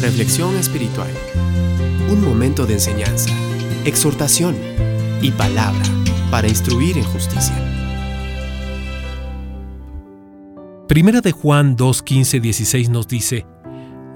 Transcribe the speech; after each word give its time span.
Reflexión 0.00 0.56
espiritual. 0.56 1.10
Un 2.10 2.22
momento 2.22 2.66
de 2.66 2.74
enseñanza, 2.74 3.30
exhortación 3.86 4.54
y 5.22 5.30
palabra 5.30 5.82
para 6.30 6.48
instruir 6.48 6.98
en 6.98 7.04
justicia. 7.04 7.56
Primera 10.86 11.22
de 11.22 11.32
Juan 11.32 11.76
2, 11.76 12.02
15, 12.02 12.40
16 12.40 12.90
nos 12.90 13.08
dice, 13.08 13.46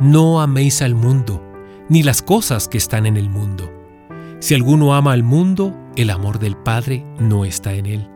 No 0.00 0.42
améis 0.42 0.82
al 0.82 0.94
mundo, 0.94 1.42
ni 1.88 2.02
las 2.02 2.20
cosas 2.20 2.68
que 2.68 2.78
están 2.78 3.06
en 3.06 3.16
el 3.16 3.30
mundo. 3.30 3.72
Si 4.38 4.54
alguno 4.54 4.94
ama 4.94 5.12
al 5.12 5.22
mundo, 5.22 5.74
el 5.96 6.10
amor 6.10 6.38
del 6.38 6.56
Padre 6.58 7.06
no 7.18 7.46
está 7.46 7.72
en 7.72 7.86
él. 7.86 8.08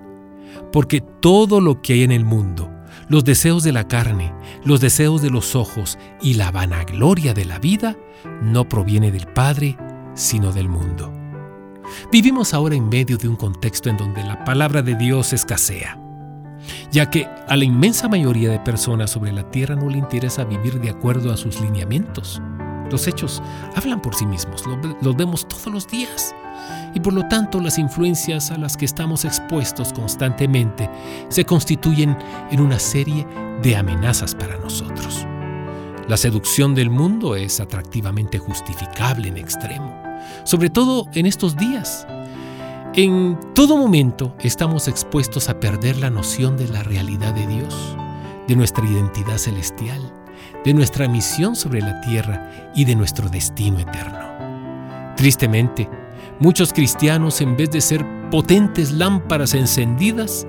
Porque 0.70 1.00
todo 1.00 1.62
lo 1.62 1.80
que 1.80 1.94
hay 1.94 2.02
en 2.02 2.12
el 2.12 2.26
mundo, 2.26 2.70
los 3.08 3.24
deseos 3.24 3.62
de 3.62 3.72
la 3.72 3.88
carne, 3.88 4.32
los 4.64 4.80
deseos 4.80 5.22
de 5.22 5.30
los 5.30 5.54
ojos 5.56 5.98
y 6.20 6.34
la 6.34 6.50
vanagloria 6.50 7.34
de 7.34 7.44
la 7.44 7.58
vida 7.58 7.96
no 8.42 8.68
proviene 8.68 9.10
del 9.10 9.26
Padre, 9.26 9.76
sino 10.14 10.52
del 10.52 10.68
mundo. 10.68 11.12
Vivimos 12.10 12.54
ahora 12.54 12.74
en 12.74 12.88
medio 12.88 13.18
de 13.18 13.28
un 13.28 13.36
contexto 13.36 13.90
en 13.90 13.96
donde 13.96 14.22
la 14.24 14.44
palabra 14.44 14.82
de 14.82 14.94
Dios 14.94 15.32
escasea, 15.32 15.98
ya 16.90 17.10
que 17.10 17.26
a 17.48 17.56
la 17.56 17.64
inmensa 17.64 18.08
mayoría 18.08 18.50
de 18.50 18.60
personas 18.60 19.10
sobre 19.10 19.32
la 19.32 19.50
tierra 19.50 19.76
no 19.76 19.90
le 19.90 19.98
interesa 19.98 20.44
vivir 20.44 20.80
de 20.80 20.90
acuerdo 20.90 21.32
a 21.32 21.36
sus 21.36 21.60
lineamientos. 21.60 22.40
Los 22.90 23.06
hechos 23.06 23.42
hablan 23.74 24.00
por 24.00 24.14
sí 24.14 24.26
mismos, 24.26 24.64
los 25.02 25.16
vemos 25.16 25.46
todos 25.48 25.66
los 25.66 25.86
días 25.88 26.34
y 26.94 27.00
por 27.00 27.12
lo 27.12 27.26
tanto 27.28 27.60
las 27.60 27.78
influencias 27.78 28.50
a 28.50 28.58
las 28.58 28.76
que 28.76 28.84
estamos 28.84 29.24
expuestos 29.24 29.92
constantemente 29.92 30.88
se 31.28 31.44
constituyen 31.44 32.16
en 32.50 32.60
una 32.60 32.78
serie 32.78 33.26
de 33.62 33.76
amenazas 33.76 34.34
para 34.34 34.56
nosotros. 34.58 35.26
La 36.08 36.18
seducción 36.18 36.74
del 36.74 36.90
mundo 36.90 37.34
es 37.34 37.60
atractivamente 37.60 38.38
justificable 38.38 39.28
en 39.28 39.38
extremo, 39.38 40.02
sobre 40.44 40.68
todo 40.68 41.08
en 41.14 41.24
estos 41.24 41.56
días. 41.56 42.06
En 42.94 43.38
todo 43.54 43.76
momento 43.76 44.36
estamos 44.40 44.86
expuestos 44.86 45.48
a 45.48 45.58
perder 45.58 45.96
la 45.96 46.10
noción 46.10 46.56
de 46.56 46.68
la 46.68 46.82
realidad 46.82 47.32
de 47.32 47.46
Dios, 47.46 47.96
de 48.46 48.54
nuestra 48.54 48.84
identidad 48.84 49.38
celestial, 49.38 50.12
de 50.64 50.74
nuestra 50.74 51.08
misión 51.08 51.56
sobre 51.56 51.80
la 51.80 52.00
tierra 52.02 52.50
y 52.74 52.84
de 52.84 52.94
nuestro 52.96 53.28
destino 53.30 53.78
eterno. 53.78 55.14
Tristemente, 55.16 55.88
Muchos 56.40 56.72
cristianos, 56.72 57.40
en 57.40 57.56
vez 57.56 57.70
de 57.70 57.80
ser 57.80 58.04
potentes 58.30 58.92
lámparas 58.92 59.54
encendidas, 59.54 60.46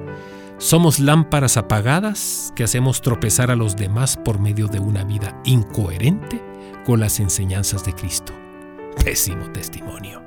somos 0.57 0.99
lámparas 0.99 1.57
apagadas 1.57 2.53
que 2.55 2.63
hacemos 2.63 3.01
tropezar 3.01 3.51
a 3.51 3.55
los 3.55 3.75
demás 3.75 4.17
por 4.17 4.39
medio 4.39 4.67
de 4.67 4.79
una 4.79 5.03
vida 5.03 5.39
incoherente 5.43 6.41
con 6.85 6.99
las 6.99 7.19
enseñanzas 7.19 7.83
de 7.83 7.93
Cristo. 7.93 8.33
Pésimo 9.03 9.51
testimonio. 9.51 10.23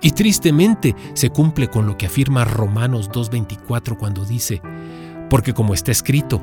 Y 0.00 0.12
tristemente 0.12 0.94
se 1.14 1.30
cumple 1.30 1.68
con 1.68 1.86
lo 1.86 1.96
que 1.96 2.06
afirma 2.06 2.44
Romanos 2.44 3.10
2.24 3.10 3.96
cuando 3.96 4.24
dice, 4.24 4.62
porque 5.28 5.54
como 5.54 5.74
está 5.74 5.90
escrito, 5.90 6.40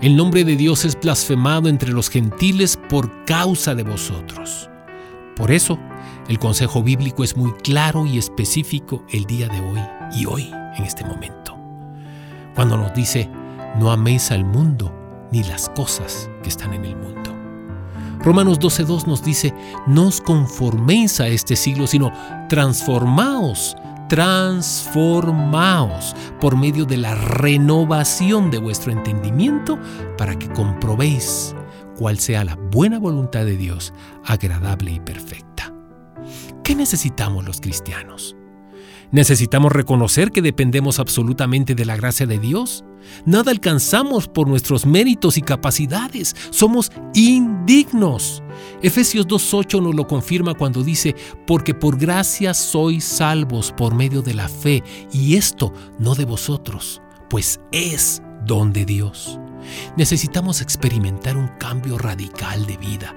el 0.00 0.16
nombre 0.16 0.44
de 0.44 0.56
Dios 0.56 0.84
es 0.84 0.98
blasfemado 0.98 1.68
entre 1.68 1.92
los 1.92 2.08
gentiles 2.08 2.78
por 2.88 3.24
causa 3.26 3.74
de 3.74 3.82
vosotros. 3.82 4.70
Por 5.40 5.50
eso, 5.52 5.78
el 6.28 6.38
consejo 6.38 6.82
bíblico 6.82 7.24
es 7.24 7.34
muy 7.34 7.52
claro 7.52 8.04
y 8.04 8.18
específico 8.18 9.02
el 9.08 9.24
día 9.24 9.48
de 9.48 9.58
hoy 9.58 9.80
y 10.14 10.26
hoy, 10.26 10.52
en 10.76 10.84
este 10.84 11.02
momento. 11.02 11.56
Cuando 12.54 12.76
nos 12.76 12.92
dice, 12.92 13.30
no 13.78 13.90
améis 13.90 14.32
al 14.32 14.44
mundo 14.44 14.92
ni 15.32 15.42
las 15.42 15.70
cosas 15.70 16.28
que 16.42 16.50
están 16.50 16.74
en 16.74 16.84
el 16.84 16.94
mundo. 16.94 17.34
Romanos 18.22 18.60
12.2 18.60 19.06
nos 19.06 19.24
dice, 19.24 19.54
no 19.86 20.08
os 20.08 20.20
conforméis 20.20 21.20
a 21.20 21.28
este 21.28 21.56
siglo, 21.56 21.86
sino 21.86 22.12
transformaos, 22.50 23.78
transformaos 24.10 26.14
por 26.38 26.54
medio 26.54 26.84
de 26.84 26.98
la 26.98 27.14
renovación 27.14 28.50
de 28.50 28.58
vuestro 28.58 28.92
entendimiento 28.92 29.78
para 30.18 30.38
que 30.38 30.50
comprobéis 30.50 31.54
cuál 32.00 32.18
sea 32.18 32.44
la 32.44 32.56
buena 32.56 32.98
voluntad 32.98 33.44
de 33.44 33.58
Dios, 33.58 33.92
agradable 34.24 34.90
y 34.90 35.00
perfecta. 35.00 35.70
¿Qué 36.64 36.74
necesitamos 36.74 37.44
los 37.44 37.60
cristianos? 37.60 38.34
¿Necesitamos 39.10 39.70
reconocer 39.70 40.30
que 40.30 40.40
dependemos 40.40 40.98
absolutamente 40.98 41.74
de 41.74 41.84
la 41.84 41.96
gracia 41.96 42.26
de 42.26 42.38
Dios? 42.38 42.86
Nada 43.26 43.50
alcanzamos 43.50 44.28
por 44.28 44.48
nuestros 44.48 44.86
méritos 44.86 45.36
y 45.36 45.42
capacidades. 45.42 46.34
Somos 46.48 46.90
indignos. 47.12 48.42
Efesios 48.80 49.26
2.8 49.26 49.82
nos 49.82 49.94
lo 49.94 50.06
confirma 50.06 50.54
cuando 50.54 50.82
dice, 50.82 51.14
porque 51.46 51.74
por 51.74 51.98
gracia 51.98 52.54
sois 52.54 53.04
salvos 53.04 53.74
por 53.76 53.94
medio 53.94 54.22
de 54.22 54.32
la 54.32 54.48
fe, 54.48 54.82
y 55.12 55.36
esto 55.36 55.74
no 55.98 56.14
de 56.14 56.24
vosotros, 56.24 57.02
pues 57.28 57.60
es 57.72 58.22
don 58.46 58.72
de 58.72 58.86
Dios. 58.86 59.39
Necesitamos 59.96 60.60
experimentar 60.60 61.36
un 61.36 61.48
cambio 61.58 61.98
radical 61.98 62.66
de 62.66 62.76
vida 62.76 63.14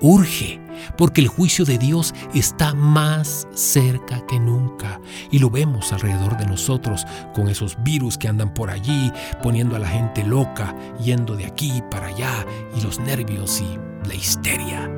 urge, 0.00 0.60
porque 0.96 1.20
el 1.20 1.28
juicio 1.28 1.64
de 1.64 1.78
Dios 1.78 2.14
está 2.34 2.74
más 2.74 3.46
cerca 3.54 4.24
que 4.26 4.40
nunca. 4.40 5.00
Y 5.30 5.38
lo 5.38 5.50
vemos 5.50 5.92
alrededor 5.92 6.36
de 6.36 6.46
nosotros 6.46 7.04
con 7.34 7.48
esos 7.48 7.76
virus 7.82 8.18
que 8.18 8.28
andan 8.28 8.52
por 8.52 8.70
allí, 8.70 9.12
poniendo 9.42 9.76
a 9.76 9.78
la 9.78 9.88
gente 9.88 10.24
loca, 10.24 10.74
yendo 11.02 11.36
de 11.36 11.46
aquí 11.46 11.82
para 11.90 12.08
allá, 12.08 12.46
y 12.76 12.80
los 12.80 12.98
nervios 12.98 13.60
y 13.60 14.08
la 14.08 14.14
histeria. 14.14 14.90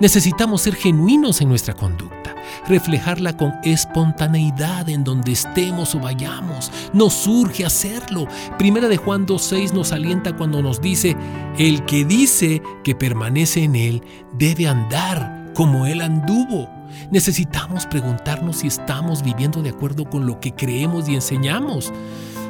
Necesitamos 0.00 0.62
ser 0.62 0.74
genuinos 0.74 1.40
en 1.40 1.48
nuestra 1.48 1.74
conducta, 1.74 2.25
reflejarla 2.68 3.36
con 3.36 3.52
espontaneidad 3.62 4.88
en 4.88 5.04
donde 5.04 5.32
estemos 5.32 5.94
o 5.94 6.00
vayamos. 6.00 6.70
Nos 6.92 7.26
urge 7.26 7.64
hacerlo. 7.64 8.26
Primera 8.58 8.88
de 8.88 8.96
Juan 8.96 9.26
2.6 9.26 9.72
nos 9.72 9.92
alienta 9.92 10.36
cuando 10.36 10.62
nos 10.62 10.80
dice, 10.80 11.16
el 11.58 11.84
que 11.84 12.04
dice 12.04 12.62
que 12.84 12.94
permanece 12.94 13.64
en 13.64 13.76
él 13.76 14.02
debe 14.34 14.68
andar 14.68 15.52
como 15.54 15.86
él 15.86 16.02
anduvo. 16.02 16.68
Necesitamos 17.10 17.86
preguntarnos 17.86 18.58
si 18.58 18.68
estamos 18.68 19.22
viviendo 19.22 19.62
de 19.62 19.70
acuerdo 19.70 20.08
con 20.08 20.26
lo 20.26 20.40
que 20.40 20.54
creemos 20.54 21.08
y 21.08 21.14
enseñamos. 21.14 21.92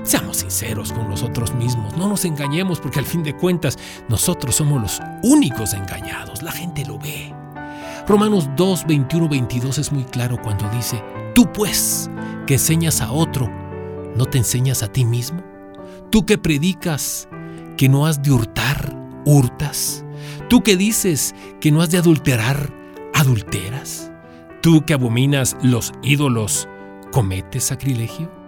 Seamos 0.05 0.37
sinceros 0.37 0.93
con 0.93 1.11
nosotros 1.11 1.53
mismos, 1.55 1.97
no 1.97 2.09
nos 2.09 2.25
engañemos 2.25 2.79
porque 2.79 3.01
al 3.01 3.07
fin 3.07 3.25
de 3.25 3.37
cuentas 3.37 3.77
nosotros 4.09 4.55
somos 4.55 4.81
los 4.81 5.01
únicos 5.25 5.75
engañados, 5.75 6.43
la 6.43 6.53
gente 6.53 6.85
lo 6.87 6.97
ve. 6.97 7.46
Romanos 8.09 8.49
2, 8.57 8.87
21, 8.87 9.29
22 9.29 9.79
es 9.79 9.91
muy 9.91 10.05
claro 10.05 10.41
cuando 10.41 10.69
dice, 10.71 11.03
tú 11.35 11.53
pues, 11.53 12.09
que 12.47 12.55
enseñas 12.55 13.01
a 13.01 13.11
otro, 13.11 13.51
¿no 14.17 14.27
te 14.27 14.39
enseñas 14.39 14.85
a 14.85 14.93
ti 14.93 15.05
mismo? 15.05 15.43
Tú 16.11 16.25
que 16.25 16.39
predicas 16.39 17.29
que 17.77 17.89
no 17.89 18.07
has 18.07 18.23
de 18.23 18.31
hurtar, 18.31 18.97
hurtas. 19.25 20.05
Tú 20.49 20.63
que 20.63 20.77
dices 20.77 21.35
que 21.61 21.73
no 21.73 21.83
has 21.83 21.91
de 21.91 21.99
adulterar, 21.99 22.73
adulteras. 23.13 24.13
Tú 24.63 24.85
que 24.87 24.95
abominas 24.95 25.57
los 25.63 25.93
ídolos, 26.05 26.69
¿cometes 27.11 27.65
sacrilegio? 27.65 28.46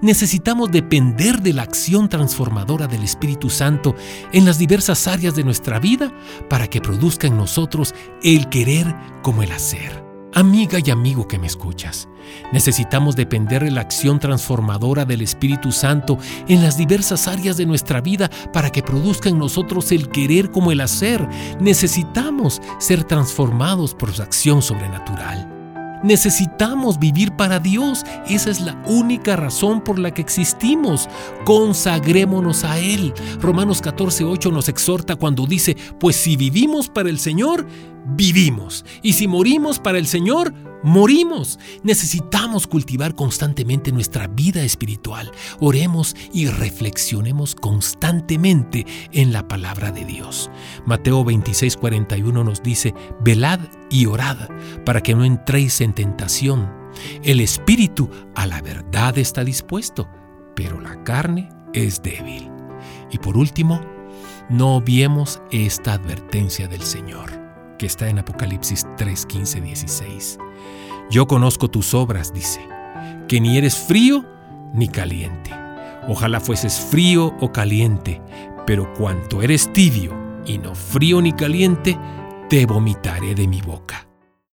Necesitamos 0.00 0.70
depender 0.70 1.42
de 1.42 1.52
la 1.52 1.62
acción 1.62 2.08
transformadora 2.08 2.86
del 2.86 3.02
Espíritu 3.02 3.50
Santo 3.50 3.96
en 4.32 4.44
las 4.44 4.58
diversas 4.58 5.08
áreas 5.08 5.34
de 5.34 5.42
nuestra 5.42 5.80
vida 5.80 6.12
para 6.48 6.68
que 6.68 6.80
produzca 6.80 7.26
en 7.26 7.36
nosotros 7.36 7.94
el 8.22 8.48
querer 8.48 8.94
como 9.22 9.42
el 9.42 9.50
hacer. 9.50 10.06
Amiga 10.34 10.78
y 10.84 10.90
amigo 10.90 11.26
que 11.26 11.38
me 11.38 11.48
escuchas, 11.48 12.08
necesitamos 12.52 13.16
depender 13.16 13.64
de 13.64 13.72
la 13.72 13.80
acción 13.80 14.20
transformadora 14.20 15.04
del 15.04 15.22
Espíritu 15.22 15.72
Santo 15.72 16.18
en 16.46 16.62
las 16.62 16.76
diversas 16.76 17.26
áreas 17.26 17.56
de 17.56 17.66
nuestra 17.66 18.00
vida 18.00 18.30
para 18.52 18.70
que 18.70 18.82
produzca 18.82 19.30
en 19.30 19.38
nosotros 19.38 19.90
el 19.90 20.10
querer 20.10 20.50
como 20.52 20.70
el 20.70 20.80
hacer. 20.80 21.26
Necesitamos 21.60 22.60
ser 22.78 23.02
transformados 23.02 23.94
por 23.94 24.12
su 24.12 24.22
acción 24.22 24.62
sobrenatural. 24.62 25.57
Necesitamos 26.02 26.98
vivir 26.98 27.32
para 27.32 27.58
Dios. 27.58 28.04
Esa 28.28 28.50
es 28.50 28.60
la 28.60 28.80
única 28.86 29.36
razón 29.36 29.82
por 29.82 29.98
la 29.98 30.12
que 30.12 30.22
existimos. 30.22 31.08
Consagrémonos 31.44 32.64
a 32.64 32.78
Él. 32.78 33.12
Romanos 33.40 33.82
14:8 33.82 34.52
nos 34.52 34.68
exhorta 34.68 35.16
cuando 35.16 35.46
dice, 35.46 35.76
pues 35.98 36.16
si 36.16 36.36
vivimos 36.36 36.88
para 36.88 37.10
el 37.10 37.18
Señor, 37.18 37.66
vivimos. 38.06 38.84
Y 39.02 39.14
si 39.14 39.28
morimos 39.28 39.78
para 39.78 39.98
el 39.98 40.06
Señor, 40.06 40.54
morimos. 40.82 41.58
Necesitamos 41.82 42.66
cultivar 42.66 43.14
constantemente 43.14 43.92
nuestra 43.92 44.26
vida 44.26 44.62
espiritual. 44.62 45.30
Oremos 45.60 46.16
y 46.32 46.46
reflexionemos 46.46 47.54
constantemente 47.54 48.86
en 49.12 49.32
la 49.32 49.46
palabra 49.48 49.90
de 49.90 50.04
Dios. 50.04 50.50
Mateo 50.86 51.24
26, 51.24 51.76
41 51.76 52.44
nos 52.44 52.62
dice, 52.62 52.94
velad 53.20 53.60
y 53.90 54.06
orad 54.06 54.48
para 54.84 55.02
que 55.02 55.14
no 55.14 55.24
entréis 55.24 55.80
en 55.80 55.94
tentación. 55.94 56.70
El 57.22 57.40
espíritu 57.40 58.10
a 58.34 58.46
la 58.46 58.60
verdad 58.60 59.18
está 59.18 59.44
dispuesto, 59.44 60.08
pero 60.54 60.80
la 60.80 61.02
carne 61.04 61.48
es 61.72 62.02
débil. 62.02 62.50
Y 63.10 63.18
por 63.18 63.36
último, 63.36 63.80
no 64.48 64.76
obviemos 64.76 65.42
esta 65.50 65.94
advertencia 65.94 66.68
del 66.68 66.82
Señor. 66.82 67.47
Que 67.78 67.86
está 67.86 68.08
en 68.08 68.18
Apocalipsis 68.18 68.86
3, 68.96 69.26
15, 69.26 69.60
16. 69.60 70.38
Yo 71.10 71.26
conozco 71.26 71.68
tus 71.68 71.94
obras, 71.94 72.34
dice, 72.34 72.60
que 73.28 73.40
ni 73.40 73.56
eres 73.56 73.76
frío 73.76 74.26
ni 74.74 74.88
caliente. 74.88 75.50
Ojalá 76.08 76.40
fueses 76.40 76.78
frío 76.80 77.34
o 77.40 77.52
caliente, 77.52 78.20
pero 78.66 78.92
cuanto 78.94 79.42
eres 79.42 79.72
tibio 79.72 80.12
y 80.44 80.58
no 80.58 80.74
frío 80.74 81.22
ni 81.22 81.32
caliente, 81.32 81.98
te 82.50 82.66
vomitaré 82.66 83.34
de 83.34 83.46
mi 83.46 83.60
boca. 83.60 84.07